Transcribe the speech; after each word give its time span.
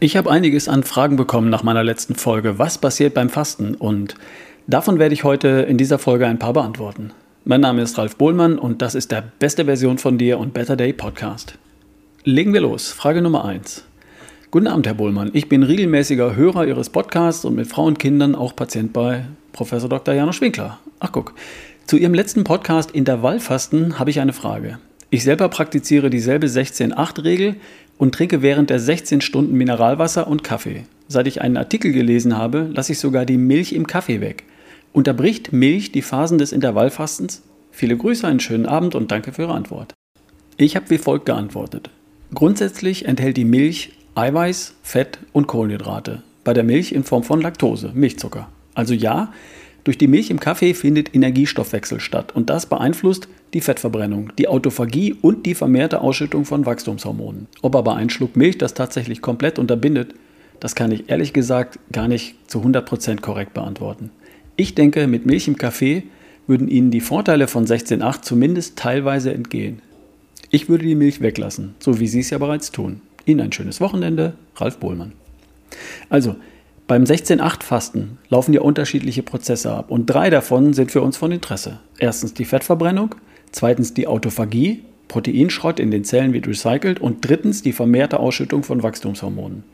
Ich 0.00 0.16
habe 0.16 0.30
einiges 0.30 0.68
an 0.68 0.84
Fragen 0.84 1.16
bekommen 1.16 1.50
nach 1.50 1.64
meiner 1.64 1.82
letzten 1.82 2.14
Folge. 2.14 2.56
Was 2.60 2.78
passiert 2.78 3.14
beim 3.14 3.30
Fasten? 3.30 3.74
Und 3.74 4.14
davon 4.68 5.00
werde 5.00 5.12
ich 5.12 5.24
heute 5.24 5.48
in 5.48 5.76
dieser 5.76 5.98
Folge 5.98 6.24
ein 6.28 6.38
paar 6.38 6.52
beantworten. 6.52 7.10
Mein 7.44 7.62
Name 7.62 7.82
ist 7.82 7.98
Ralf 7.98 8.14
Bohlmann 8.14 8.60
und 8.60 8.80
das 8.80 8.94
ist 8.94 9.10
der 9.10 9.24
beste 9.40 9.64
Version 9.64 9.98
von 9.98 10.16
dir 10.16 10.38
und 10.38 10.54
Better 10.54 10.76
Day 10.76 10.92
Podcast. 10.92 11.58
Legen 12.22 12.52
wir 12.52 12.60
los. 12.60 12.92
Frage 12.92 13.22
Nummer 13.22 13.44
1. 13.44 13.82
Guten 14.52 14.68
Abend, 14.68 14.86
Herr 14.86 14.94
Bohlmann. 14.94 15.30
Ich 15.32 15.48
bin 15.48 15.64
regelmäßiger 15.64 16.36
Hörer 16.36 16.64
Ihres 16.64 16.90
Podcasts 16.90 17.44
und 17.44 17.56
mit 17.56 17.66
Frau 17.66 17.84
und 17.84 17.98
Kindern 17.98 18.36
auch 18.36 18.54
Patient 18.54 18.92
bei 18.92 19.24
Professor 19.52 19.88
Dr. 19.88 20.14
Janusz 20.14 20.40
Winkler. 20.40 20.78
Ach 21.00 21.10
guck. 21.10 21.34
Zu 21.88 21.96
Ihrem 21.96 22.14
letzten 22.14 22.44
Podcast 22.44 22.92
Intervallfasten 22.92 23.98
habe 23.98 24.10
ich 24.10 24.20
eine 24.20 24.32
Frage. 24.32 24.78
Ich 25.10 25.24
selber 25.24 25.48
praktiziere 25.48 26.10
dieselbe 26.10 26.48
16-8-Regel 26.48 27.56
und 27.98 28.14
trinke 28.14 28.40
während 28.42 28.70
der 28.70 28.78
16 28.80 29.20
Stunden 29.20 29.54
Mineralwasser 29.54 30.26
und 30.26 30.44
Kaffee. 30.44 30.84
Seit 31.08 31.26
ich 31.26 31.42
einen 31.42 31.56
Artikel 31.56 31.92
gelesen 31.92 32.36
habe, 32.36 32.70
lasse 32.72 32.92
ich 32.92 32.98
sogar 32.98 33.26
die 33.26 33.36
Milch 33.36 33.72
im 33.72 33.86
Kaffee 33.86 34.20
weg. 34.20 34.44
Unterbricht 34.92 35.52
Milch 35.52 35.92
die 35.92 36.02
Phasen 36.02 36.38
des 36.38 36.52
Intervallfastens? 36.52 37.42
Viele 37.70 37.96
Grüße, 37.96 38.26
einen 38.26 38.40
schönen 38.40 38.66
Abend 38.66 38.94
und 38.94 39.10
danke 39.10 39.32
für 39.32 39.42
Ihre 39.42 39.54
Antwort. 39.54 39.94
Ich 40.56 40.76
habe 40.76 40.90
wie 40.90 40.98
folgt 40.98 41.26
geantwortet. 41.26 41.90
Grundsätzlich 42.34 43.04
enthält 43.04 43.36
die 43.36 43.44
Milch 43.44 43.92
Eiweiß, 44.14 44.74
Fett 44.82 45.18
und 45.32 45.46
Kohlenhydrate. 45.46 46.22
Bei 46.44 46.52
der 46.52 46.64
Milch 46.64 46.92
in 46.92 47.04
Form 47.04 47.22
von 47.22 47.40
Laktose, 47.40 47.92
Milchzucker. 47.94 48.48
Also 48.74 48.94
ja, 48.94 49.32
durch 49.84 49.96
die 49.96 50.08
Milch 50.08 50.30
im 50.30 50.40
Kaffee 50.40 50.74
findet 50.74 51.14
Energiestoffwechsel 51.14 52.00
statt 52.00 52.34
und 52.34 52.50
das 52.50 52.66
beeinflusst 52.66 53.28
die 53.54 53.60
Fettverbrennung, 53.60 54.32
die 54.38 54.48
Autophagie 54.48 55.16
und 55.20 55.46
die 55.46 55.54
vermehrte 55.54 56.00
Ausschüttung 56.00 56.44
von 56.44 56.66
Wachstumshormonen. 56.66 57.46
Ob 57.62 57.76
aber 57.76 57.96
ein 57.96 58.10
Schluck 58.10 58.36
Milch 58.36 58.58
das 58.58 58.74
tatsächlich 58.74 59.22
komplett 59.22 59.58
unterbindet, 59.58 60.14
das 60.60 60.74
kann 60.74 60.90
ich 60.90 61.08
ehrlich 61.08 61.32
gesagt 61.32 61.78
gar 61.92 62.08
nicht 62.08 62.36
zu 62.50 62.60
100% 62.60 63.20
korrekt 63.20 63.54
beantworten. 63.54 64.10
Ich 64.56 64.74
denke, 64.74 65.06
mit 65.06 65.24
Milch 65.24 65.48
im 65.48 65.56
Kaffee 65.56 66.02
würden 66.46 66.68
Ihnen 66.68 66.90
die 66.90 67.00
Vorteile 67.00 67.46
von 67.46 67.66
16.8 67.66 68.22
zumindest 68.22 68.76
teilweise 68.76 69.32
entgehen. 69.32 69.82
Ich 70.50 70.68
würde 70.68 70.84
die 70.84 70.94
Milch 70.94 71.20
weglassen, 71.20 71.74
so 71.78 72.00
wie 72.00 72.08
Sie 72.08 72.20
es 72.20 72.30
ja 72.30 72.38
bereits 72.38 72.72
tun. 72.72 73.02
Ihnen 73.26 73.40
ein 73.40 73.52
schönes 73.52 73.80
Wochenende, 73.80 74.34
Ralf 74.56 74.78
Bohlmann. 74.78 75.12
Also, 76.08 76.36
beim 76.86 77.04
16-8-Fasten 77.04 78.16
laufen 78.30 78.54
ja 78.54 78.62
unterschiedliche 78.62 79.22
Prozesse 79.22 79.70
ab 79.70 79.90
und 79.90 80.06
drei 80.06 80.30
davon 80.30 80.72
sind 80.72 80.90
für 80.90 81.02
uns 81.02 81.18
von 81.18 81.30
Interesse. 81.32 81.80
Erstens 81.98 82.32
die 82.32 82.46
Fettverbrennung, 82.46 83.14
zweitens 83.52 83.94
die 83.94 84.06
Autophagie, 84.06 84.82
Proteinschrott 85.08 85.80
in 85.80 85.90
den 85.90 86.04
Zellen 86.04 86.32
wird 86.32 86.46
recycelt 86.46 87.00
und 87.00 87.26
drittens 87.26 87.62
die 87.62 87.72
vermehrte 87.72 88.20
Ausschüttung 88.20 88.62
von 88.62 88.82
Wachstumshormonen. 88.82 89.64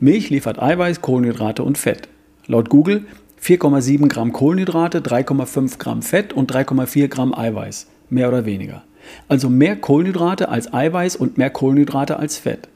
Milch 0.00 0.30
liefert 0.30 0.60
Eiweiß, 0.60 1.02
Kohlenhydrate 1.02 1.62
und 1.62 1.78
Fett. 1.78 2.08
Laut 2.46 2.70
Google 2.70 3.04
4,7 3.42 4.08
Gramm 4.08 4.32
Kohlenhydrate, 4.32 5.00
3,5 5.00 5.78
Gramm 5.78 6.02
Fett 6.02 6.32
und 6.32 6.50
3,4 6.52 7.08
Gramm 7.08 7.34
Eiweiß, 7.34 7.86
mehr 8.10 8.28
oder 8.28 8.46
weniger. 8.46 8.82
Also 9.28 9.48
mehr 9.48 9.76
Kohlenhydrate 9.76 10.48
als 10.48 10.72
Eiweiß 10.72 11.16
und 11.16 11.38
mehr 11.38 11.50
Kohlenhydrate 11.50 12.18
als 12.18 12.38
Fett. 12.38 12.68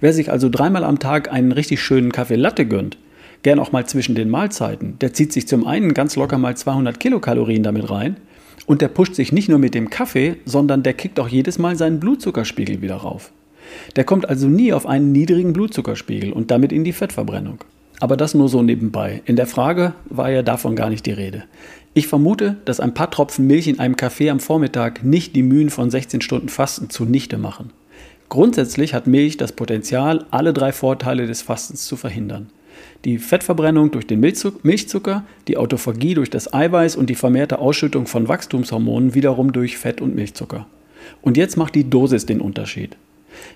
Wer 0.00 0.12
sich 0.12 0.30
also 0.30 0.48
dreimal 0.48 0.84
am 0.84 0.98
Tag 0.98 1.32
einen 1.32 1.52
richtig 1.52 1.80
schönen 1.80 2.12
Kaffee 2.12 2.36
Latte 2.36 2.66
gönnt, 2.66 2.98
gern 3.42 3.58
auch 3.58 3.72
mal 3.72 3.86
zwischen 3.86 4.14
den 4.14 4.30
Mahlzeiten. 4.30 4.98
Der 5.00 5.12
zieht 5.12 5.32
sich 5.32 5.48
zum 5.48 5.66
einen 5.66 5.94
ganz 5.94 6.16
locker 6.16 6.38
mal 6.38 6.56
200 6.56 7.00
Kilokalorien 7.00 7.62
damit 7.62 7.90
rein 7.90 8.16
und 8.66 8.80
der 8.80 8.88
pusht 8.88 9.14
sich 9.14 9.32
nicht 9.32 9.48
nur 9.48 9.58
mit 9.58 9.74
dem 9.74 9.90
Kaffee, 9.90 10.36
sondern 10.44 10.82
der 10.82 10.94
kickt 10.94 11.18
auch 11.18 11.28
jedes 11.28 11.58
Mal 11.58 11.76
seinen 11.76 12.00
Blutzuckerspiegel 12.00 12.82
wieder 12.82 12.96
rauf. 12.96 13.32
Der 13.96 14.04
kommt 14.04 14.28
also 14.28 14.48
nie 14.48 14.72
auf 14.72 14.86
einen 14.86 15.12
niedrigen 15.12 15.52
Blutzuckerspiegel 15.52 16.32
und 16.32 16.50
damit 16.50 16.72
in 16.72 16.84
die 16.84 16.92
Fettverbrennung. 16.92 17.64
Aber 18.00 18.16
das 18.16 18.34
nur 18.34 18.48
so 18.48 18.62
nebenbei. 18.62 19.22
In 19.26 19.36
der 19.36 19.46
Frage 19.46 19.94
war 20.10 20.30
ja 20.30 20.42
davon 20.42 20.74
gar 20.74 20.90
nicht 20.90 21.06
die 21.06 21.12
Rede. 21.12 21.44
Ich 21.94 22.08
vermute, 22.08 22.56
dass 22.64 22.80
ein 22.80 22.94
paar 22.94 23.10
Tropfen 23.10 23.46
Milch 23.46 23.68
in 23.68 23.78
einem 23.78 23.96
Kaffee 23.96 24.30
am 24.30 24.40
Vormittag 24.40 25.04
nicht 25.04 25.36
die 25.36 25.42
Mühen 25.42 25.70
von 25.70 25.90
16 25.90 26.20
Stunden 26.20 26.48
Fasten 26.48 26.90
zunichte 26.90 27.38
machen. 27.38 27.70
Grundsätzlich 28.28 28.94
hat 28.94 29.06
Milch 29.06 29.36
das 29.36 29.52
Potenzial, 29.52 30.24
alle 30.30 30.52
drei 30.52 30.72
Vorteile 30.72 31.26
des 31.26 31.42
Fastens 31.42 31.84
zu 31.84 31.96
verhindern 31.96 32.48
die 33.04 33.18
Fettverbrennung 33.18 33.90
durch 33.90 34.06
den 34.06 34.20
Milchzucker, 34.20 35.24
die 35.48 35.56
Autophagie 35.56 36.14
durch 36.14 36.30
das 36.30 36.52
Eiweiß 36.52 36.96
und 36.96 37.10
die 37.10 37.14
vermehrte 37.14 37.58
Ausschüttung 37.58 38.06
von 38.06 38.28
Wachstumshormonen 38.28 39.14
wiederum 39.14 39.52
durch 39.52 39.78
Fett 39.78 40.00
und 40.00 40.14
Milchzucker. 40.14 40.66
Und 41.20 41.36
jetzt 41.36 41.56
macht 41.56 41.74
die 41.74 41.88
Dosis 41.88 42.26
den 42.26 42.40
Unterschied. 42.40 42.96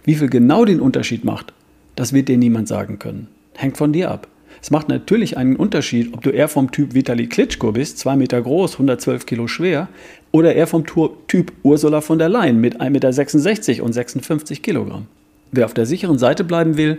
Wie 0.05 0.15
viel 0.15 0.29
genau 0.29 0.65
den 0.65 0.81
Unterschied 0.81 1.25
macht, 1.25 1.53
das 1.95 2.13
wird 2.13 2.29
dir 2.29 2.39
niemand 2.39 2.69
sagen 2.69 2.99
können. 2.99 3.29
Hängt 3.55 3.77
von 3.77 3.93
dir 3.93 4.11
ab. 4.11 4.29
Es 4.63 4.71
macht 4.71 4.89
natürlich 4.89 5.37
einen 5.37 5.57
Unterschied, 5.57 6.13
ob 6.15 6.23
du 6.23 6.31
eher 6.31 6.49
vom 6.49 6.71
Typ 6.73 6.95
Vitali 6.95 7.27
Klitschko 7.27 7.73
bist, 7.73 7.99
2 7.99 8.17
Meter 8.17 8.41
groß, 8.41 8.73
112 8.73 9.27
Kilo 9.27 9.47
schwer, 9.47 9.89
oder 10.33 10.55
eher 10.55 10.67
vom 10.67 10.85
Typ 11.29 11.53
Ursula 11.63 12.01
von 12.01 12.19
der 12.19 12.29
Leyen 12.29 12.61
mit 12.61 12.81
1,66 12.81 13.69
Meter 13.71 13.85
und 13.85 13.93
56 13.93 14.63
Kilogramm. 14.63 15.07
Wer 15.53 15.67
auf 15.67 15.75
der 15.75 15.87
sicheren 15.87 16.19
Seite 16.19 16.43
bleiben 16.43 16.77
will, 16.77 16.99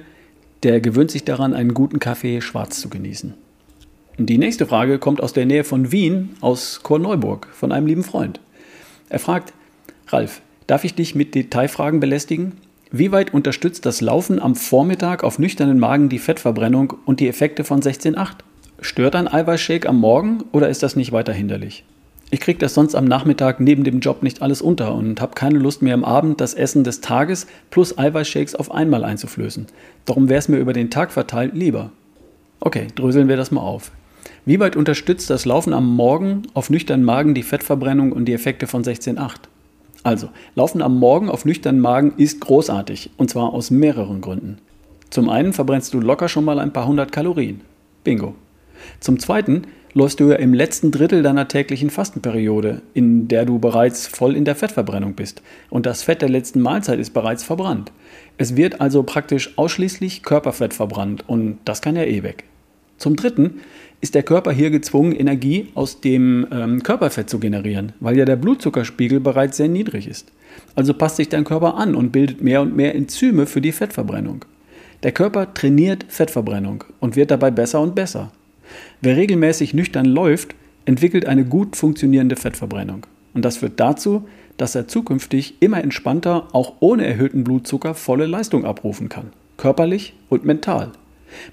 der 0.64 0.82
gewöhnt 0.82 1.12
sich 1.12 1.24
daran, 1.24 1.54
einen 1.54 1.74
guten 1.74 2.00
Kaffee 2.00 2.42
schwarz 2.42 2.80
zu 2.80 2.90
genießen. 2.90 3.34
Und 4.18 4.26
die 4.28 4.38
nächste 4.38 4.66
Frage 4.66 4.98
kommt 4.98 5.22
aus 5.22 5.34
der 5.34 5.46
Nähe 5.46 5.64
von 5.64 5.92
Wien, 5.92 6.36
aus 6.42 6.82
Korneuburg, 6.82 7.48
von 7.54 7.72
einem 7.72 7.86
lieben 7.86 8.04
Freund. 8.04 8.40
Er 9.10 9.20
fragt, 9.20 9.54
Ralf, 10.08 10.42
darf 10.66 10.84
ich 10.84 10.96
dich 10.96 11.14
mit 11.14 11.36
Detailfragen 11.36 12.00
belästigen? 12.00 12.54
Wie 12.92 13.12
weit 13.12 13.34
unterstützt 13.34 13.86
das 13.86 14.02
Laufen 14.02 14.42
am 14.42 14.56
Vormittag 14.56 15.24
auf 15.24 15.40
nüchternen 15.40 15.80
Magen 15.80 16.10
die 16.10 16.20
Fettverbrennung 16.20 16.94
und 17.06 17.20
die 17.20 17.28
Effekte 17.28 17.64
von 17.64 17.82
16.8? 17.82 18.38
Stört 18.82 19.16
ein 19.16 19.28
Eiweißshake 19.28 19.88
am 19.88 20.00
Morgen 20.00 20.44
oder 20.52 20.70
ist 20.70 20.84
das 20.84 20.96
nicht 20.96 21.12
weiter 21.12 21.34
hinderlich? 21.34 21.84
Ich 22.30 22.42
kriege 22.42 22.60
das 22.60 22.74
sonst 22.74 22.94
am 22.94 23.06
Nachmittag 23.06 23.62
neben 23.62 23.86
dem 23.86 24.02
Job 24.02 24.22
nicht 24.22 24.42
alles 24.42 24.62
unter 24.62 24.94
und 24.94 25.22
habe 25.22 25.34
keine 25.34 25.60
Lust 25.60 25.82
mehr 25.82 25.94
am 25.94 26.04
Abend 26.04 26.42
das 26.42 26.54
Essen 26.54 26.84
des 26.84 27.00
Tages 27.00 27.48
plus 27.70 27.98
Eiweißshakes 27.98 28.56
auf 28.56 28.70
einmal 28.72 29.06
einzuflößen. 29.06 29.68
Darum 30.06 30.28
wäre 30.28 30.40
es 30.40 30.50
mir 30.50 30.58
über 30.58 30.74
den 30.74 30.90
Tag 30.90 31.12
verteilt 31.12 31.54
lieber. 31.54 31.92
Okay, 32.60 32.88
dröseln 32.96 33.30
wir 33.30 33.38
das 33.38 33.52
mal 33.52 33.62
auf. 33.62 33.92
Wie 34.46 34.60
weit 34.60 34.76
unterstützt 34.76 35.30
das 35.30 35.46
Laufen 35.46 35.74
am 35.74 35.96
Morgen 35.96 36.44
auf 36.54 36.70
nüchternen 36.70 37.06
Magen 37.06 37.34
die 37.34 37.44
Fettverbrennung 37.44 38.12
und 38.12 38.26
die 38.26 38.34
Effekte 38.34 38.68
von 38.68 38.84
16.8? 38.84 39.36
Also, 40.04 40.30
Laufen 40.56 40.82
am 40.82 41.00
Morgen 41.00 41.30
auf 41.30 41.46
nüchternen 41.46 41.82
Magen 41.82 42.14
ist 42.18 42.42
großartig 42.42 43.12
und 43.16 43.30
zwar 43.30 43.54
aus 43.54 43.72
mehreren 43.72 44.20
Gründen. 44.20 44.58
Zum 45.10 45.30
einen 45.30 45.54
verbrennst 45.54 45.94
du 45.94 46.02
locker 46.02 46.28
schon 46.28 46.44
mal 46.44 46.60
ein 46.60 46.74
paar 46.74 46.88
hundert 46.88 47.14
Kalorien. 47.14 47.62
Bingo. 48.04 48.36
Zum 49.00 49.20
zweiten 49.20 49.64
läufst 49.94 50.20
du 50.20 50.30
ja 50.30 50.36
im 50.36 50.54
letzten 50.54 50.92
Drittel 50.92 51.24
deiner 51.24 51.48
täglichen 51.48 51.90
Fastenperiode, 51.90 52.82
in 52.94 53.28
der 53.28 53.46
du 53.46 53.58
bereits 53.58 54.06
voll 54.06 54.36
in 54.36 54.46
der 54.46 54.56
Fettverbrennung 54.56 55.16
bist. 55.16 55.42
Und 55.70 55.86
das 55.86 56.04
Fett 56.04 56.22
der 56.22 56.30
letzten 56.30 56.62
Mahlzeit 56.62 57.00
ist 57.00 57.16
bereits 57.16 57.44
verbrannt. 57.44 57.92
Es 58.38 58.56
wird 58.56 58.80
also 58.80 59.04
praktisch 59.04 59.58
ausschließlich 59.58 60.22
Körperfett 60.22 60.74
verbrannt 60.74 61.24
und 61.28 61.58
das 61.66 61.82
kann 61.82 61.96
ja 61.96 62.04
eh 62.04 62.22
weg. 62.22 62.44
Zum 62.98 63.16
Dritten 63.16 63.62
ist 64.02 64.16
der 64.16 64.24
Körper 64.24 64.52
hier 64.52 64.70
gezwungen, 64.70 65.14
Energie 65.14 65.70
aus 65.74 66.02
dem 66.02 66.48
ähm, 66.52 66.84
Körperfett 66.84 67.30
zu 67.30 67.40
generieren, 67.40 67.94
weil 68.00 68.18
ja 68.18 68.26
der 68.26 68.36
Blutzuckerspiegel 68.36 69.20
bereits 69.20 69.58
sehr 69.58 69.68
niedrig 69.68 70.08
ist. 70.08 70.32
Also 70.76 70.94
passt 70.94 71.18
sich 71.18 71.30
dein 71.30 71.44
Körper 71.44 71.76
an 71.76 71.96
und 71.96 72.12
bildet 72.12 72.42
mehr 72.42 72.62
und 72.62 72.76
mehr 72.76 72.96
Enzyme 72.96 73.46
für 73.46 73.62
die 73.62 73.72
Fettverbrennung. 73.72 74.46
Der 75.04 75.12
Körper 75.12 75.54
trainiert 75.54 76.06
Fettverbrennung 76.08 76.84
und 77.00 77.16
wird 77.16 77.32
dabei 77.32 77.52
besser 77.52 77.82
und 77.82 77.96
besser. 77.96 78.32
Wer 79.02 79.18
regelmäßig 79.18 79.74
nüchtern 79.74 80.06
läuft, 80.06 80.56
entwickelt 80.86 81.26
eine 81.26 81.46
gut 81.46 81.76
funktionierende 81.76 82.36
Fettverbrennung. 82.36 83.06
Und 83.34 83.46
das 83.46 83.58
führt 83.58 83.80
dazu, 83.80 84.28
dass 84.58 84.76
er 84.76 84.88
zukünftig 84.88 85.56
immer 85.60 85.84
entspannter, 85.84 86.48
auch 86.54 86.74
ohne 86.80 87.06
erhöhten 87.06 87.44
Blutzucker, 87.44 87.94
volle 87.94 88.26
Leistung 88.26 88.66
abrufen 88.66 89.10
kann. 89.10 89.32
Körperlich 89.58 90.14
und 90.30 90.46
mental. 90.46 90.92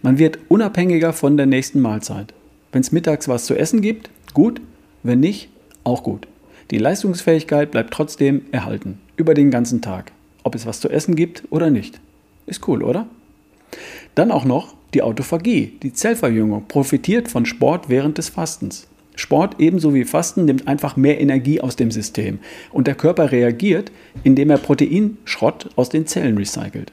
Man 0.02 0.18
wird 0.18 0.38
unabhängiger 0.48 1.12
von 1.12 1.36
der 1.36 1.46
nächsten 1.46 1.80
Mahlzeit. 1.80 2.32
Wenn 2.72 2.80
es 2.80 2.92
mittags 2.92 3.28
was 3.28 3.44
zu 3.44 3.54
essen 3.54 3.82
gibt, 3.82 4.10
gut. 4.32 4.60
Wenn 5.02 5.20
nicht, 5.20 5.50
auch 5.84 6.02
gut. 6.02 6.26
Die 6.70 6.78
Leistungsfähigkeit 6.78 7.70
bleibt 7.70 7.92
trotzdem 7.92 8.42
erhalten. 8.52 8.98
Über 9.16 9.34
den 9.34 9.50
ganzen 9.50 9.82
Tag. 9.82 10.12
Ob 10.42 10.54
es 10.54 10.66
was 10.66 10.80
zu 10.80 10.88
essen 10.88 11.14
gibt 11.14 11.44
oder 11.50 11.70
nicht. 11.70 12.00
Ist 12.46 12.66
cool, 12.66 12.82
oder? 12.82 13.06
Dann 14.14 14.30
auch 14.30 14.44
noch 14.44 14.74
die 14.94 15.02
Autophagie, 15.02 15.72
die 15.82 15.92
Zellverjüngung, 15.92 16.66
profitiert 16.68 17.28
von 17.28 17.46
Sport 17.46 17.88
während 17.88 18.18
des 18.18 18.28
Fastens. 18.28 18.86
Sport 19.16 19.56
ebenso 19.58 19.94
wie 19.94 20.04
Fasten 20.04 20.44
nimmt 20.44 20.66
einfach 20.66 20.96
mehr 20.96 21.20
Energie 21.20 21.60
aus 21.60 21.76
dem 21.76 21.90
System 21.90 22.38
und 22.72 22.86
der 22.86 22.96
Körper 22.96 23.30
reagiert, 23.30 23.92
indem 24.24 24.50
er 24.50 24.58
Proteinschrott 24.58 25.70
aus 25.76 25.88
den 25.88 26.06
Zellen 26.06 26.36
recycelt. 26.36 26.92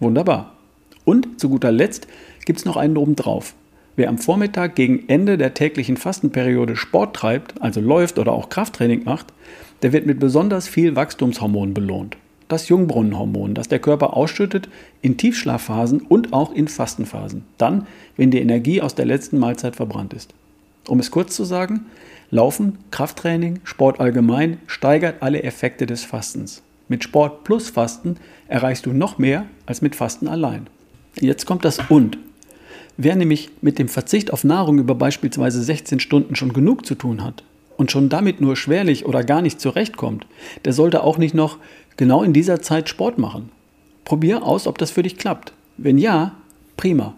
Wunderbar. 0.00 0.56
Und 1.04 1.40
zu 1.40 1.48
guter 1.48 1.70
Letzt 1.70 2.08
gibt 2.44 2.58
es 2.58 2.64
noch 2.64 2.76
einen 2.76 2.96
obendrauf. 2.96 3.54
Wer 3.96 4.08
am 4.08 4.18
Vormittag 4.18 4.76
gegen 4.76 5.08
Ende 5.08 5.36
der 5.36 5.54
täglichen 5.54 5.96
Fastenperiode 5.96 6.76
Sport 6.76 7.14
treibt, 7.14 7.60
also 7.60 7.80
läuft 7.80 8.18
oder 8.18 8.32
auch 8.32 8.48
Krafttraining 8.48 9.04
macht, 9.04 9.26
der 9.82 9.92
wird 9.92 10.06
mit 10.06 10.18
besonders 10.18 10.68
viel 10.68 10.96
Wachstumshormon 10.96 11.74
belohnt. 11.74 12.16
Das 12.52 12.68
Jungbrunnenhormon, 12.68 13.54
das 13.54 13.68
der 13.68 13.78
Körper 13.78 14.16
ausschüttet 14.16 14.68
in 15.02 15.16
Tiefschlafphasen 15.16 16.02
und 16.02 16.32
auch 16.32 16.52
in 16.52 16.68
Fastenphasen, 16.68 17.44
dann, 17.58 17.86
wenn 18.16 18.30
die 18.30 18.40
Energie 18.40 18.82
aus 18.82 18.94
der 18.94 19.06
letzten 19.06 19.38
Mahlzeit 19.38 19.76
verbrannt 19.76 20.12
ist. 20.12 20.34
Um 20.86 21.00
es 21.00 21.10
kurz 21.10 21.34
zu 21.36 21.44
sagen, 21.44 21.86
Laufen, 22.30 22.78
Krafttraining, 22.90 23.60
Sport 23.64 24.00
allgemein 24.00 24.58
steigert 24.66 25.22
alle 25.22 25.42
Effekte 25.42 25.86
des 25.86 26.04
Fastens. 26.04 26.62
Mit 26.88 27.04
Sport 27.04 27.44
plus 27.44 27.70
Fasten 27.70 28.16
erreichst 28.48 28.86
du 28.86 28.92
noch 28.92 29.18
mehr 29.18 29.46
als 29.66 29.82
mit 29.82 29.96
Fasten 29.96 30.28
allein. 30.28 30.68
Jetzt 31.20 31.46
kommt 31.46 31.64
das 31.64 31.78
Und. 31.88 32.18
Wer 32.96 33.16
nämlich 33.16 33.50
mit 33.62 33.78
dem 33.78 33.88
Verzicht 33.88 34.32
auf 34.32 34.44
Nahrung 34.44 34.78
über 34.78 34.94
beispielsweise 34.94 35.62
16 35.62 36.00
Stunden 36.00 36.36
schon 36.36 36.52
genug 36.52 36.86
zu 36.86 36.94
tun 36.94 37.24
hat 37.24 37.44
und 37.80 37.90
schon 37.90 38.10
damit 38.10 38.42
nur 38.42 38.56
schwerlich 38.56 39.06
oder 39.06 39.24
gar 39.24 39.40
nicht 39.40 39.58
zurechtkommt, 39.58 40.26
der 40.66 40.74
sollte 40.74 41.02
auch 41.02 41.16
nicht 41.16 41.34
noch 41.34 41.56
genau 41.96 42.22
in 42.22 42.34
dieser 42.34 42.60
Zeit 42.60 42.90
Sport 42.90 43.16
machen. 43.16 43.48
Probier 44.04 44.42
aus, 44.42 44.66
ob 44.66 44.76
das 44.76 44.90
für 44.90 45.02
dich 45.02 45.16
klappt. 45.16 45.54
Wenn 45.78 45.96
ja, 45.96 46.32
prima. 46.76 47.14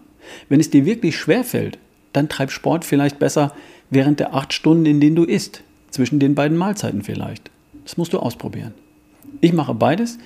Wenn 0.47 0.61
es 0.61 0.69
dir 0.69 0.85
wirklich 0.85 1.17
schwer 1.17 1.43
fällt, 1.43 1.79
dann 2.13 2.29
treib 2.29 2.49
Sport 2.49 2.85
vielleicht 2.85 3.19
besser 3.19 3.51
während 3.89 4.21
der 4.21 4.33
acht 4.33 4.53
Stunden, 4.53 4.85
in 4.85 5.01
denen 5.01 5.17
du 5.17 5.25
isst. 5.25 5.63
Zwischen 5.91 6.19
den 6.19 6.33
beiden 6.33 6.57
Mahlzeiten 6.57 7.03
vielleicht. 7.03 7.51
Das 7.83 7.97
musst 7.97 8.13
du 8.13 8.19
ausprobieren. 8.19 8.73
Ich 9.41 9.51
mache 9.51 9.73
beides. 9.73 10.17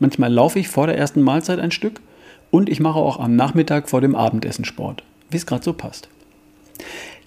Manchmal 0.00 0.32
laufe 0.32 0.58
ich 0.58 0.66
vor 0.66 0.88
der 0.88 0.98
ersten 0.98 1.22
Mahlzeit 1.22 1.60
ein 1.60 1.70
Stück 1.70 2.00
und 2.50 2.68
ich 2.68 2.80
mache 2.80 2.98
auch 2.98 3.20
am 3.20 3.36
Nachmittag 3.36 3.88
vor 3.88 4.00
dem 4.00 4.16
Abendessen 4.16 4.64
Sport, 4.64 5.04
wie 5.30 5.36
es 5.36 5.46
gerade 5.46 5.62
so 5.62 5.72
passt. 5.72 6.08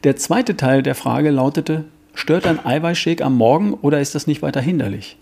Der 0.03 0.17
zweite 0.17 0.57
Teil 0.57 0.83
der 0.83 0.95
Frage 0.95 1.29
lautete, 1.29 1.85
stört 2.17 2.47
ein 2.47 2.65
Eiweißshake 2.65 3.23
am 3.23 3.37
Morgen 3.37 3.73
oder 3.73 4.01
ist 4.01 4.15
das 4.15 4.27
nicht 4.27 4.41
weiter 4.41 4.59
hinderlich? 4.59 5.17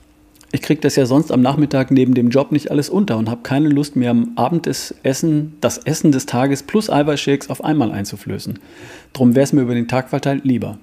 Ich 0.51 0.61
kriege 0.61 0.79
das 0.79 0.95
ja 0.95 1.05
sonst 1.05 1.31
am 1.31 1.41
Nachmittag 1.41 1.91
neben 1.91 2.13
dem 2.13 2.29
Job 2.29 2.53
nicht 2.53 2.71
alles 2.71 2.89
unter 2.89 3.17
und 3.17 3.29
habe 3.29 3.41
keine 3.43 3.67
Lust 3.67 3.97
mehr 3.97 4.11
am 4.11 4.31
Abend 4.35 4.65
des 4.65 4.95
Essen, 5.03 5.57
das 5.59 5.77
Essen 5.79 6.13
des 6.13 6.25
Tages 6.25 6.63
plus 6.63 6.89
Eiweißshakes 6.89 7.49
auf 7.49 7.63
einmal 7.63 7.91
einzuflößen. 7.91 8.59
Drum 9.11 9.35
wäre 9.35 9.43
es 9.43 9.51
mir 9.51 9.61
über 9.61 9.75
den 9.75 9.89
Tag 9.89 10.09
verteilt 10.09 10.45
lieber. 10.45 10.77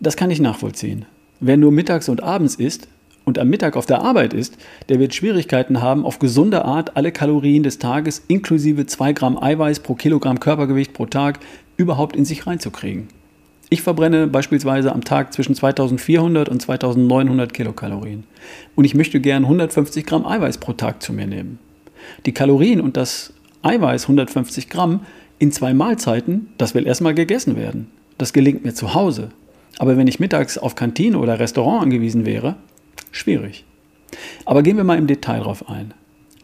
Das 0.00 0.16
kann 0.16 0.30
ich 0.30 0.40
nachvollziehen. 0.40 1.04
Wer 1.40 1.58
nur 1.58 1.72
mittags 1.72 2.08
und 2.08 2.22
abends 2.22 2.54
isst 2.54 2.88
und 3.26 3.38
am 3.38 3.48
Mittag 3.50 3.76
auf 3.76 3.86
der 3.86 4.00
Arbeit 4.00 4.32
ist, 4.32 4.56
der 4.88 4.98
wird 4.98 5.14
Schwierigkeiten 5.14 5.82
haben, 5.82 6.06
auf 6.06 6.18
gesunde 6.18 6.64
Art 6.64 6.96
alle 6.96 7.12
Kalorien 7.12 7.62
des 7.62 7.78
Tages 7.78 8.22
inklusive 8.28 8.86
2 8.86 9.12
Gramm 9.12 9.36
Eiweiß 9.36 9.80
pro 9.80 9.94
Kilogramm 9.94 10.40
Körpergewicht 10.40 10.94
pro 10.94 11.04
Tag 11.04 11.40
überhaupt 11.76 12.16
in 12.16 12.24
sich 12.24 12.46
reinzukriegen. 12.46 13.08
Ich 13.74 13.82
verbrenne 13.82 14.28
beispielsweise 14.28 14.92
am 14.92 15.02
Tag 15.02 15.32
zwischen 15.32 15.56
2400 15.56 16.48
und 16.48 16.62
2900 16.62 17.52
Kilokalorien. 17.52 18.22
Und 18.76 18.84
ich 18.84 18.94
möchte 18.94 19.18
gern 19.18 19.42
150 19.42 20.06
Gramm 20.06 20.24
Eiweiß 20.24 20.58
pro 20.58 20.74
Tag 20.74 21.02
zu 21.02 21.12
mir 21.12 21.26
nehmen. 21.26 21.58
Die 22.24 22.30
Kalorien 22.30 22.80
und 22.80 22.96
das 22.96 23.32
Eiweiß 23.62 24.04
150 24.04 24.68
Gramm 24.68 25.00
in 25.40 25.50
zwei 25.50 25.74
Mahlzeiten, 25.74 26.50
das 26.56 26.76
will 26.76 26.86
erstmal 26.86 27.14
gegessen 27.14 27.56
werden. 27.56 27.88
Das 28.16 28.32
gelingt 28.32 28.64
mir 28.64 28.74
zu 28.74 28.94
Hause. 28.94 29.30
Aber 29.78 29.96
wenn 29.96 30.06
ich 30.06 30.20
mittags 30.20 30.56
auf 30.56 30.76
Kantine 30.76 31.18
oder 31.18 31.40
Restaurant 31.40 31.82
angewiesen 31.82 32.24
wäre, 32.24 32.54
schwierig. 33.10 33.64
Aber 34.44 34.62
gehen 34.62 34.76
wir 34.76 34.84
mal 34.84 34.98
im 34.98 35.08
Detail 35.08 35.40
drauf 35.40 35.68
ein. 35.68 35.94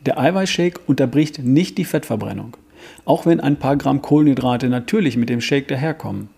Der 0.05 0.19
Eiweißshake 0.19 0.81
unterbricht 0.89 1.39
nicht 1.39 1.79
die 1.79 1.85
Fettverbrennung, 1.85 2.57
auch 3.05 3.25
wenn 3.25 3.39
ein 3.39 3.61
paar 3.61 3.77
Gramm 3.77 4.03
Kohlenhydrate 4.03 4.69
natürlich 4.69 5.17
mit 5.17 5.29
dem 5.29 5.41
Shake 5.41 5.69
daherkommen. 5.69 6.29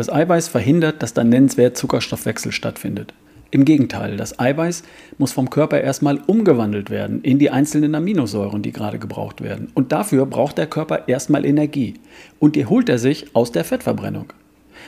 Das 0.00 0.10
Eiweiß 0.10 0.48
verhindert, 0.48 1.02
dass 1.02 1.12
dann 1.12 1.28
nennenswert 1.28 1.76
Zuckerstoffwechsel 1.76 2.52
stattfindet. 2.52 3.12
Im 3.50 3.66
Gegenteil, 3.66 4.16
das 4.16 4.38
Eiweiß 4.38 4.82
muss 5.18 5.32
vom 5.32 5.50
Körper 5.50 5.78
erstmal 5.78 6.22
umgewandelt 6.26 6.88
werden 6.88 7.20
in 7.20 7.38
die 7.38 7.50
einzelnen 7.50 7.94
Aminosäuren, 7.94 8.62
die 8.62 8.72
gerade 8.72 8.98
gebraucht 8.98 9.42
werden. 9.42 9.68
Und 9.74 9.92
dafür 9.92 10.24
braucht 10.24 10.56
der 10.56 10.68
Körper 10.68 11.06
erstmal 11.06 11.44
Energie. 11.44 11.96
Und 12.38 12.56
die 12.56 12.64
holt 12.64 12.88
er 12.88 12.96
sich 12.96 13.36
aus 13.36 13.52
der 13.52 13.62
Fettverbrennung. 13.62 14.32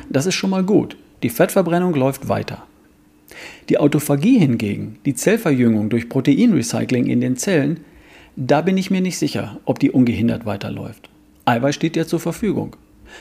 Das 0.08 0.24
ist 0.24 0.34
schon 0.34 0.48
mal 0.48 0.64
gut. 0.64 0.96
Die 1.22 1.28
Fettverbrennung 1.28 1.92
läuft 1.92 2.30
weiter. 2.30 2.62
Die 3.68 3.76
Autophagie 3.76 4.38
hingegen, 4.38 4.98
die 5.04 5.14
Zellverjüngung 5.14 5.90
durch 5.90 6.08
Proteinrecycling 6.08 7.04
in 7.04 7.20
den 7.20 7.36
Zellen, 7.36 7.80
da 8.34 8.62
bin 8.62 8.78
ich 8.78 8.90
mir 8.90 9.02
nicht 9.02 9.18
sicher, 9.18 9.60
ob 9.66 9.78
die 9.78 9.90
ungehindert 9.90 10.46
weiterläuft. 10.46 11.10
Eiweiß 11.44 11.74
steht 11.74 11.96
ja 11.96 12.06
zur 12.06 12.20
Verfügung. 12.20 12.76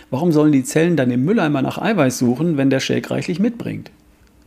Warum 0.09 0.31
sollen 0.31 0.51
die 0.51 0.63
Zellen 0.63 0.97
dann 0.97 1.11
im 1.11 1.25
Mülleimer 1.25 1.61
nach 1.61 1.77
Eiweiß 1.77 2.17
suchen, 2.17 2.57
wenn 2.57 2.69
der 2.69 2.79
Shake 2.79 3.11
reichlich 3.11 3.39
mitbringt? 3.39 3.91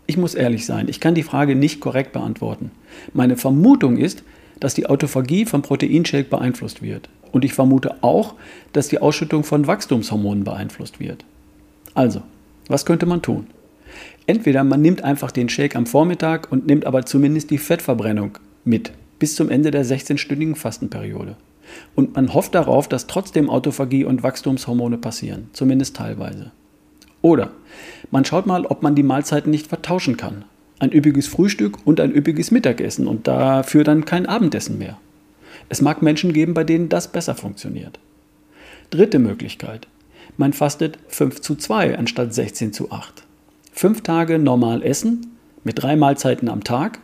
Ich 0.06 0.16
muss 0.16 0.34
ehrlich 0.34 0.66
sein, 0.66 0.88
ich 0.88 1.00
kann 1.00 1.14
die 1.14 1.22
Frage 1.22 1.54
nicht 1.54 1.80
korrekt 1.80 2.12
beantworten. 2.12 2.70
Meine 3.12 3.36
Vermutung 3.36 3.96
ist, 3.96 4.22
dass 4.60 4.74
die 4.74 4.86
Autophagie 4.86 5.46
vom 5.46 5.62
Proteinshake 5.62 6.28
beeinflusst 6.28 6.82
wird. 6.82 7.08
Und 7.32 7.44
ich 7.44 7.54
vermute 7.54 8.02
auch, 8.02 8.34
dass 8.72 8.88
die 8.88 9.00
Ausschüttung 9.00 9.44
von 9.44 9.66
Wachstumshormonen 9.66 10.44
beeinflusst 10.44 11.00
wird. 11.00 11.24
Also, 11.94 12.22
was 12.68 12.86
könnte 12.86 13.06
man 13.06 13.22
tun? 13.22 13.46
Entweder 14.26 14.64
man 14.64 14.80
nimmt 14.80 15.02
einfach 15.02 15.30
den 15.30 15.48
Shake 15.48 15.76
am 15.76 15.86
Vormittag 15.86 16.50
und 16.50 16.66
nimmt 16.66 16.86
aber 16.86 17.04
zumindest 17.04 17.50
die 17.50 17.58
Fettverbrennung 17.58 18.38
mit 18.64 18.92
bis 19.18 19.36
zum 19.36 19.50
Ende 19.50 19.70
der 19.70 19.84
16-stündigen 19.84 20.54
Fastenperiode. 20.54 21.36
Und 21.94 22.14
man 22.14 22.34
hofft 22.34 22.54
darauf, 22.54 22.88
dass 22.88 23.06
trotzdem 23.06 23.50
Autophagie 23.50 24.04
und 24.04 24.22
Wachstumshormone 24.22 24.98
passieren, 24.98 25.48
zumindest 25.52 25.96
teilweise. 25.96 26.52
Oder 27.22 27.52
man 28.10 28.24
schaut 28.24 28.46
mal, 28.46 28.66
ob 28.66 28.82
man 28.82 28.94
die 28.94 29.02
Mahlzeiten 29.02 29.50
nicht 29.50 29.66
vertauschen 29.66 30.16
kann. 30.16 30.44
Ein 30.78 30.92
üppiges 30.92 31.26
Frühstück 31.26 31.86
und 31.86 32.00
ein 32.00 32.14
üppiges 32.14 32.50
Mittagessen 32.50 33.06
und 33.06 33.26
dafür 33.26 33.84
dann 33.84 34.04
kein 34.04 34.26
Abendessen 34.26 34.78
mehr. 34.78 34.98
Es 35.68 35.80
mag 35.80 36.02
Menschen 36.02 36.32
geben, 36.32 36.52
bei 36.52 36.64
denen 36.64 36.88
das 36.88 37.08
besser 37.08 37.34
funktioniert. 37.34 37.98
Dritte 38.90 39.18
Möglichkeit. 39.18 39.88
Man 40.36 40.52
fastet 40.52 40.98
5 41.08 41.40
zu 41.40 41.54
2 41.54 41.96
anstatt 41.96 42.34
16 42.34 42.72
zu 42.72 42.90
8. 42.90 43.24
Fünf 43.72 44.02
Tage 44.02 44.38
normal 44.38 44.82
essen, 44.82 45.38
mit 45.64 45.82
drei 45.82 45.96
Mahlzeiten 45.96 46.48
am 46.48 46.62
Tag 46.62 46.98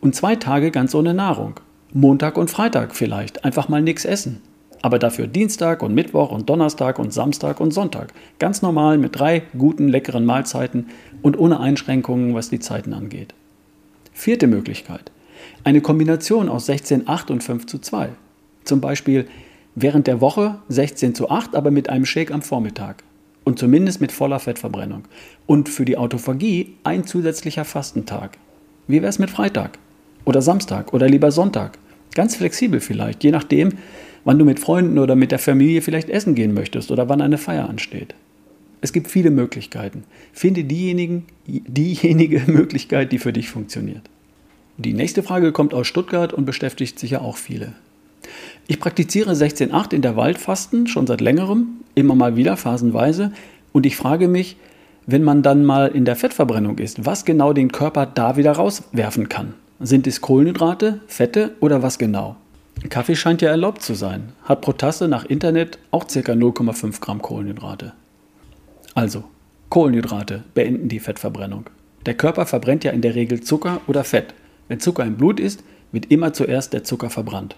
und 0.00 0.14
zwei 0.14 0.36
Tage 0.36 0.70
ganz 0.70 0.94
ohne 0.94 1.14
Nahrung. 1.14 1.60
Montag 1.94 2.38
und 2.38 2.50
Freitag 2.50 2.96
vielleicht 2.96 3.44
einfach 3.44 3.68
mal 3.68 3.82
nichts 3.82 4.06
essen. 4.06 4.40
Aber 4.80 4.98
dafür 4.98 5.26
Dienstag 5.26 5.82
und 5.82 5.94
Mittwoch 5.94 6.32
und 6.32 6.48
Donnerstag 6.48 6.98
und 6.98 7.12
Samstag 7.12 7.60
und 7.60 7.72
Sonntag. 7.72 8.14
Ganz 8.38 8.62
normal 8.62 8.96
mit 8.96 9.18
drei 9.18 9.42
guten, 9.58 9.88
leckeren 9.88 10.24
Mahlzeiten 10.24 10.86
und 11.20 11.38
ohne 11.38 11.60
Einschränkungen, 11.60 12.34
was 12.34 12.48
die 12.48 12.60
Zeiten 12.60 12.94
angeht. 12.94 13.34
Vierte 14.14 14.46
Möglichkeit. 14.46 15.12
Eine 15.64 15.82
Kombination 15.82 16.48
aus 16.48 16.64
16, 16.64 17.08
8 17.08 17.30
und 17.30 17.44
5 17.44 17.66
zu 17.66 17.78
2. 17.78 18.08
Zum 18.64 18.80
Beispiel 18.80 19.28
während 19.74 20.06
der 20.06 20.22
Woche 20.22 20.60
16 20.70 21.14
zu 21.14 21.30
8, 21.30 21.54
aber 21.54 21.70
mit 21.70 21.90
einem 21.90 22.06
Shake 22.06 22.32
am 22.32 22.40
Vormittag. 22.40 23.04
Und 23.44 23.58
zumindest 23.58 24.00
mit 24.00 24.12
voller 24.12 24.40
Fettverbrennung. 24.40 25.04
Und 25.46 25.68
für 25.68 25.84
die 25.84 25.98
Autophagie 25.98 26.74
ein 26.84 27.06
zusätzlicher 27.06 27.66
Fastentag. 27.66 28.38
Wie 28.86 29.02
wäre 29.02 29.10
es 29.10 29.18
mit 29.18 29.30
Freitag? 29.30 29.78
Oder 30.24 30.42
Samstag 30.42 30.92
oder 30.92 31.08
lieber 31.08 31.32
Sonntag? 31.32 31.78
Ganz 32.14 32.36
flexibel 32.36 32.80
vielleicht, 32.80 33.24
je 33.24 33.30
nachdem, 33.30 33.70
wann 34.24 34.38
du 34.38 34.44
mit 34.44 34.60
Freunden 34.60 34.98
oder 34.98 35.16
mit 35.16 35.32
der 35.32 35.38
Familie 35.38 35.82
vielleicht 35.82 36.10
essen 36.10 36.34
gehen 36.34 36.54
möchtest 36.54 36.90
oder 36.90 37.08
wann 37.08 37.20
eine 37.20 37.38
Feier 37.38 37.68
ansteht. 37.68 38.14
Es 38.80 38.92
gibt 38.92 39.08
viele 39.08 39.30
Möglichkeiten. 39.30 40.04
Finde 40.32 40.64
diejenigen, 40.64 41.24
diejenige 41.46 42.42
Möglichkeit, 42.46 43.12
die 43.12 43.18
für 43.18 43.32
dich 43.32 43.48
funktioniert. 43.48 44.02
Die 44.76 44.94
nächste 44.94 45.22
Frage 45.22 45.52
kommt 45.52 45.74
aus 45.74 45.86
Stuttgart 45.86 46.32
und 46.32 46.44
beschäftigt 46.44 46.98
sicher 46.98 47.22
auch 47.22 47.36
viele. 47.36 47.72
Ich 48.66 48.80
praktiziere 48.80 49.32
16.8 49.32 49.92
in 49.94 50.02
der 50.02 50.16
Waldfasten 50.16 50.86
schon 50.86 51.06
seit 51.06 51.20
längerem, 51.20 51.80
immer 51.94 52.14
mal 52.14 52.36
wieder 52.36 52.56
phasenweise, 52.56 53.32
und 53.72 53.86
ich 53.86 53.96
frage 53.96 54.28
mich, 54.28 54.56
wenn 55.06 55.22
man 55.22 55.42
dann 55.42 55.64
mal 55.64 55.88
in 55.88 56.04
der 56.04 56.16
Fettverbrennung 56.16 56.78
ist, 56.78 57.04
was 57.04 57.24
genau 57.24 57.52
den 57.52 57.72
Körper 57.72 58.06
da 58.06 58.36
wieder 58.36 58.52
rauswerfen 58.52 59.28
kann. 59.28 59.54
Sind 59.84 60.06
es 60.06 60.20
Kohlenhydrate, 60.20 61.00
Fette 61.08 61.56
oder 61.58 61.82
was 61.82 61.98
genau? 61.98 62.36
Kaffee 62.88 63.16
scheint 63.16 63.42
ja 63.42 63.50
erlaubt 63.50 63.82
zu 63.82 63.94
sein, 63.94 64.32
hat 64.44 64.60
pro 64.60 64.72
Tasse 64.72 65.08
nach 65.08 65.24
Internet 65.24 65.80
auch 65.90 66.06
ca. 66.06 66.20
0,5 66.20 67.00
Gramm 67.00 67.20
Kohlenhydrate. 67.20 67.92
Also, 68.94 69.24
Kohlenhydrate 69.70 70.44
beenden 70.54 70.88
die 70.88 71.00
Fettverbrennung. 71.00 71.64
Der 72.06 72.14
Körper 72.14 72.46
verbrennt 72.46 72.84
ja 72.84 72.92
in 72.92 73.00
der 73.00 73.16
Regel 73.16 73.40
Zucker 73.40 73.80
oder 73.88 74.04
Fett. 74.04 74.34
Wenn 74.68 74.78
Zucker 74.78 75.04
im 75.04 75.16
Blut 75.16 75.40
ist, 75.40 75.64
wird 75.90 76.12
immer 76.12 76.32
zuerst 76.32 76.72
der 76.72 76.84
Zucker 76.84 77.10
verbrannt. 77.10 77.56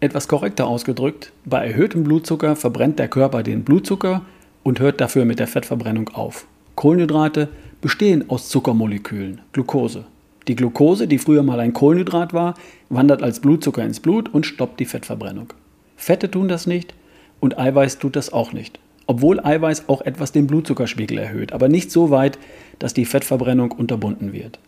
Etwas 0.00 0.28
korrekter 0.28 0.66
ausgedrückt, 0.66 1.32
bei 1.46 1.66
erhöhtem 1.66 2.04
Blutzucker 2.04 2.54
verbrennt 2.54 2.98
der 2.98 3.08
Körper 3.08 3.42
den 3.42 3.64
Blutzucker 3.64 4.20
und 4.62 4.78
hört 4.78 5.00
dafür 5.00 5.24
mit 5.24 5.38
der 5.38 5.48
Fettverbrennung 5.48 6.10
auf. 6.10 6.46
Kohlenhydrate 6.74 7.48
bestehen 7.80 8.28
aus 8.28 8.50
Zuckermolekülen, 8.50 9.40
Glucose. 9.52 10.04
Die 10.48 10.56
Glucose, 10.56 11.06
die 11.06 11.18
früher 11.18 11.42
mal 11.42 11.60
ein 11.60 11.72
Kohlenhydrat 11.72 12.32
war, 12.32 12.54
wandert 12.88 13.22
als 13.22 13.40
Blutzucker 13.40 13.84
ins 13.84 14.00
Blut 14.00 14.32
und 14.32 14.46
stoppt 14.46 14.80
die 14.80 14.86
Fettverbrennung. 14.86 15.52
Fette 15.96 16.30
tun 16.30 16.48
das 16.48 16.66
nicht 16.66 16.94
und 17.40 17.58
Eiweiß 17.58 17.98
tut 17.98 18.16
das 18.16 18.32
auch 18.32 18.52
nicht. 18.52 18.80
Obwohl 19.06 19.40
Eiweiß 19.40 19.88
auch 19.88 20.02
etwas 20.02 20.32
den 20.32 20.46
Blutzuckerspiegel 20.46 21.18
erhöht, 21.18 21.52
aber 21.52 21.68
nicht 21.68 21.90
so 21.90 22.10
weit, 22.10 22.38
dass 22.78 22.94
die 22.94 23.04
Fettverbrennung 23.04 23.72
unterbunden 23.72 24.32
wird. 24.32 24.58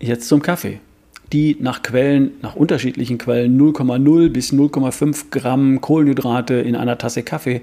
Jetzt 0.00 0.28
zum 0.28 0.42
Kaffee. 0.42 0.80
die 1.32 1.56
nach 1.60 1.82
Quellen, 1.82 2.32
nach 2.42 2.56
unterschiedlichen 2.56 3.18
Quellen 3.18 3.60
0,0 3.60 4.30
bis 4.30 4.52
0,5 4.52 5.26
Gramm 5.30 5.80
Kohlenhydrate 5.80 6.54
in 6.54 6.76
einer 6.76 6.98
Tasse 6.98 7.22
Kaffee, 7.22 7.60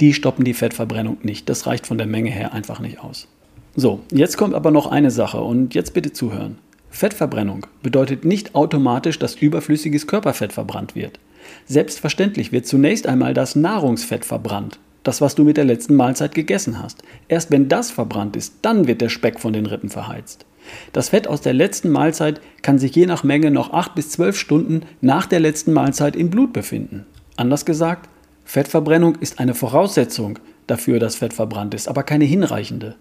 die 0.00 0.12
stoppen 0.12 0.44
die 0.44 0.54
Fettverbrennung 0.54 1.18
nicht. 1.22 1.48
Das 1.48 1.66
reicht 1.66 1.86
von 1.86 1.98
der 1.98 2.06
Menge 2.06 2.30
her 2.30 2.52
einfach 2.52 2.80
nicht 2.80 3.00
aus. 3.00 3.26
So, 3.74 4.00
jetzt 4.12 4.36
kommt 4.36 4.54
aber 4.54 4.70
noch 4.70 4.86
eine 4.86 5.10
Sache 5.10 5.40
und 5.40 5.74
jetzt 5.74 5.94
bitte 5.94 6.12
zuhören. 6.12 6.58
Fettverbrennung 6.90 7.66
bedeutet 7.82 8.24
nicht 8.24 8.54
automatisch, 8.54 9.18
dass 9.18 9.34
überflüssiges 9.34 10.06
Körperfett 10.06 10.52
verbrannt 10.52 10.94
wird. 10.94 11.18
Selbstverständlich 11.66 12.52
wird 12.52 12.66
zunächst 12.66 13.06
einmal 13.06 13.34
das 13.34 13.56
Nahrungsfett 13.56 14.24
verbrannt, 14.24 14.78
das, 15.02 15.20
was 15.20 15.34
du 15.34 15.44
mit 15.44 15.56
der 15.56 15.64
letzten 15.64 15.94
Mahlzeit 15.94 16.34
gegessen 16.34 16.82
hast. 16.82 17.02
Erst 17.28 17.50
wenn 17.50 17.68
das 17.68 17.90
verbrannt 17.90 18.36
ist, 18.36 18.54
dann 18.62 18.86
wird 18.86 19.00
der 19.00 19.08
Speck 19.08 19.40
von 19.40 19.52
den 19.52 19.66
Rippen 19.66 19.90
verheizt. 19.90 20.46
Das 20.92 21.10
Fett 21.10 21.28
aus 21.28 21.40
der 21.40 21.54
letzten 21.54 21.90
Mahlzeit 21.90 22.40
kann 22.62 22.78
sich 22.78 22.94
je 22.94 23.06
nach 23.06 23.24
Menge 23.24 23.50
noch 23.50 23.72
8 23.72 23.94
bis 23.94 24.10
12 24.10 24.36
Stunden 24.36 24.82
nach 25.00 25.26
der 25.26 25.40
letzten 25.40 25.72
Mahlzeit 25.72 26.16
im 26.16 26.30
Blut 26.30 26.52
befinden. 26.52 27.06
Anders 27.36 27.64
gesagt, 27.64 28.08
Fettverbrennung 28.44 29.16
ist 29.16 29.38
eine 29.38 29.54
Voraussetzung 29.54 30.38
dafür, 30.66 30.98
dass 30.98 31.16
Fett 31.16 31.32
verbrannt 31.32 31.74
ist, 31.74 31.88
aber 31.88 32.02
keine 32.02 32.24
hinreichende. 32.24 32.96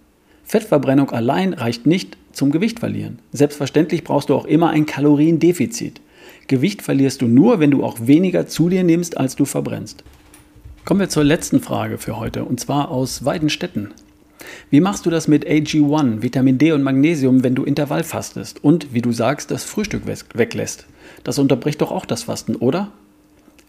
Fettverbrennung 0.47 1.11
allein 1.11 1.53
reicht 1.53 1.85
nicht 1.85 2.17
zum 2.31 2.51
Gewicht 2.51 2.79
verlieren. 2.79 3.19
Selbstverständlich 3.33 4.05
brauchst 4.05 4.29
du 4.29 4.33
auch 4.33 4.45
immer 4.45 4.69
ein 4.69 4.85
Kaloriendefizit. 4.85 5.99
Gewicht 6.47 6.81
verlierst 6.81 7.21
du 7.21 7.27
nur, 7.27 7.59
wenn 7.59 7.69
du 7.69 7.83
auch 7.83 7.97
weniger 7.99 8.47
zu 8.47 8.69
dir 8.69 8.85
nimmst, 8.85 9.17
als 9.17 9.35
du 9.35 9.43
verbrennst. 9.43 10.05
Kommen 10.85 11.01
wir 11.01 11.09
zur 11.09 11.25
letzten 11.25 11.59
Frage 11.59 11.97
für 11.97 12.17
heute, 12.17 12.45
und 12.45 12.61
zwar 12.61 12.91
aus 12.91 13.25
Weidenstetten. 13.25 13.89
Wie 14.69 14.79
machst 14.79 15.05
du 15.05 15.09
das 15.09 15.27
mit 15.27 15.45
AG1, 15.45 16.21
Vitamin 16.21 16.57
D 16.57 16.71
und 16.71 16.81
Magnesium, 16.81 17.43
wenn 17.43 17.55
du 17.55 17.65
Intervall 17.65 18.05
fastest 18.05 18.63
und, 18.63 18.93
wie 18.93 19.01
du 19.01 19.11
sagst, 19.11 19.51
das 19.51 19.65
Frühstück 19.65 20.03
weglässt? 20.05 20.85
Das 21.25 21.39
unterbricht 21.39 21.81
doch 21.81 21.91
auch 21.91 22.05
das 22.05 22.23
Fasten, 22.23 22.55
oder? 22.55 22.93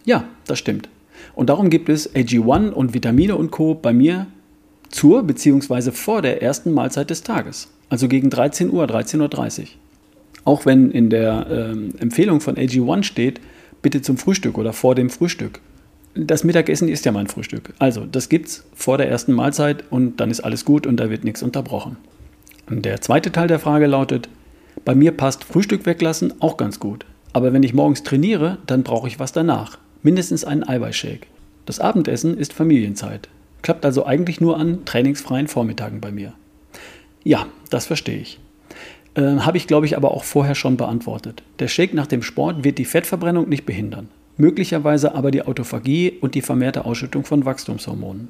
Ja, 0.04 0.28
das 0.47 0.61
stimmt. 0.61 0.88
Und 1.35 1.50
darum 1.50 1.70
gibt 1.70 1.88
es 1.88 2.14
AG1 2.14 2.70
und 2.70 2.94
Vitamine 2.94 3.35
und 3.35 3.50
Co. 3.50 3.75
bei 3.75 3.92
mir 3.92 4.28
zur 4.90 5.23
bzw. 5.23 5.92
vor 5.92 6.23
der 6.23 6.42
ersten 6.42 6.73
Mahlzeit 6.73 7.11
des 7.11 7.23
Tages, 7.23 7.68
also 7.88 8.09
gegen 8.09 8.30
13 8.30 8.71
Uhr, 8.71 8.85
13.30 8.85 9.61
Uhr. 9.61 9.66
Auch 10.45 10.66
wenn 10.66 10.90
in 10.90 11.11
der 11.11 11.47
ähm, 11.50 11.95
Empfehlung 11.99 12.40
von 12.40 12.57
AG1 12.57 13.02
steht, 13.02 13.40
bitte 13.83 14.02
zum 14.02 14.16
Frühstück 14.16 14.57
oder 14.59 14.73
vor 14.73 14.95
dem 14.95 15.11
Frühstück. 15.11 15.61
Das 16.14 16.42
Mittagessen 16.42 16.88
ist 16.88 17.04
ja 17.04 17.12
mein 17.12 17.28
Frühstück. 17.28 17.75
Also, 17.78 18.04
das 18.04 18.28
gibt's 18.28 18.64
vor 18.75 18.99
der 18.99 19.09
ersten 19.09 19.33
Mahlzeit 19.33 19.85
und 19.90 20.18
dann 20.21 20.30
ist 20.30 20.40
alles 20.40 20.64
gut 20.64 20.87
und 20.87 20.97
da 20.97 21.11
wird 21.11 21.23
nichts 21.25 21.42
unterbrochen. 21.42 21.97
Und 22.68 22.85
der 22.85 23.00
zweite 23.00 23.30
Teil 23.30 23.47
der 23.47 23.59
Frage 23.59 23.87
lautet: 23.87 24.28
Bei 24.85 24.95
mir 24.95 25.12
passt 25.12 25.45
Frühstück 25.45 25.87
weglassen 25.87 26.35
auch 26.40 26.57
ganz 26.57 26.80
gut. 26.80 27.04
Aber 27.33 27.52
wenn 27.52 27.62
ich 27.62 27.75
morgens 27.75 28.02
trainiere, 28.02 28.59
dann 28.66 28.83
brauche 28.83 29.07
ich 29.07 29.21
was 29.21 29.33
danach. 29.33 29.78
Mindestens 30.02 30.45
einen 30.45 30.66
Eiweißshake. 30.66 31.26
Das 31.66 31.78
Abendessen 31.78 32.38
ist 32.38 32.52
Familienzeit. 32.52 33.28
Klappt 33.62 33.85
also 33.85 34.07
eigentlich 34.07 34.41
nur 34.41 34.57
an 34.59 34.85
trainingsfreien 34.85 35.49
Vormittagen 35.49 36.00
bei 36.00 36.11
mir. 36.11 36.33
Ja, 37.25 37.47
das 37.71 37.87
verstehe 37.87 38.19
ich. 38.19 38.38
Äh, 39.15 39.38
Habe 39.41 39.57
ich, 39.57 39.67
glaube 39.67 39.87
ich, 39.87 39.97
aber 39.97 40.12
auch 40.12 40.25
vorher 40.25 40.55
schon 40.55 40.77
beantwortet. 40.77 41.43
Der 41.59 41.69
Shake 41.69 41.95
nach 41.95 42.07
dem 42.07 42.23
Sport 42.23 42.65
wird 42.65 42.79
die 42.79 42.85
Fettverbrennung 42.85 43.49
nicht 43.49 43.67
behindern. 43.67 44.09
Möglicherweise 44.37 45.15
aber 45.15 45.33
die 45.33 45.43
Autophagie 45.43 46.12
und 46.21 46.37
die 46.37 46.43
vermehrte 46.43 46.85
Ausschüttung 46.85 47.25
von 47.25 47.45
Wachstumshormonen. 47.45 48.29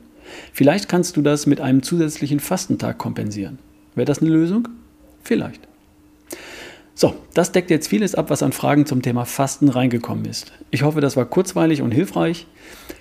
Vielleicht 0.52 0.88
kannst 0.88 1.16
du 1.16 1.23
das 1.23 1.47
mit 1.47 1.61
einem 1.61 1.82
zusätzlichen 1.82 2.40
Fastentag 2.40 2.97
kompensieren. 2.99 3.58
Wäre 3.94 4.06
das 4.06 4.20
eine 4.20 4.30
Lösung? 4.30 4.68
Vielleicht. 5.23 5.68
So, 6.94 7.14
das 7.35 7.52
deckt 7.52 7.70
jetzt 7.70 7.88
vieles 7.88 8.14
ab, 8.14 8.30
was 8.30 8.42
an 8.42 8.52
Fragen 8.52 8.87
zum 8.87 9.02
Thema 9.02 9.25
Fasten 9.25 9.68
reingekommen 9.68 10.25
ist. 10.25 10.52
Ich 10.70 10.82
hoffe, 10.82 11.00
das 11.00 11.16
war 11.16 11.26
kurzweilig 11.26 11.82
und 11.82 11.92
hilfreich. 11.92 12.47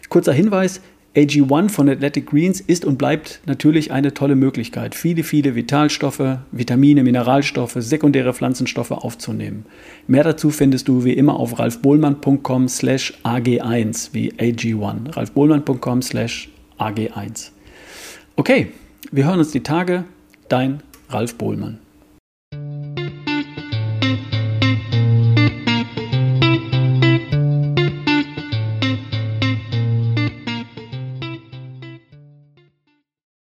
Kurzer 0.10 0.34
Hinweis, 0.34 0.82
AG1 1.18 1.70
von 1.70 1.90
Athletic 1.90 2.28
Greens 2.28 2.62
ist 2.62 2.86
und 2.86 3.00
bleibt 3.00 3.42
natürlich 3.48 3.92
eine 3.92 4.14
tolle 4.14 4.36
Möglichkeit, 4.36 4.94
viele, 4.94 5.24
viele 5.24 5.56
Vitalstoffe, 5.56 6.38
Vitamine, 6.52 7.02
Mineralstoffe, 7.02 7.76
sekundäre 7.80 8.36
Pflanzenstoffe 8.36 8.92
aufzunehmen. 8.92 9.66
Mehr 10.06 10.24
dazu 10.24 10.52
findest 10.52 10.88
du 10.88 11.04
wie 11.06 11.14
immer 11.14 11.40
auf 11.40 11.58
ralfbohlmann.com 11.58 12.70
slash 12.70 13.16
ag1 13.24 14.10
wie 14.14 14.32
AG1. 14.34 15.16
ralfbohlmann.com 15.16 16.04
slash 16.04 16.50
ag1. 16.78 17.50
Okay, 18.36 18.68
wir 19.12 19.26
hören 19.26 19.40
uns 19.40 19.50
die 19.50 19.64
Tage. 19.64 20.04
Dein 20.50 20.84
Ralf 21.10 21.34
Bohlmann. 21.36 21.80